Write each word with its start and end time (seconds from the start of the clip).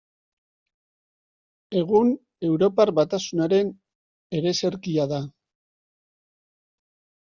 Egun, 1.83 2.09
Europar 2.49 2.95
Batasunaren 3.03 3.73
ereserkia 4.43 5.11
da. 5.17 5.25